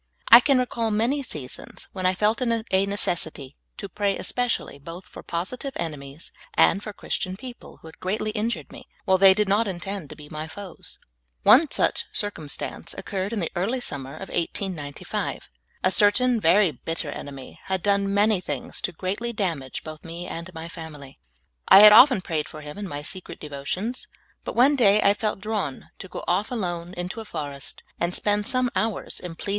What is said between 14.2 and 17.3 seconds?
1895. A certain very bitter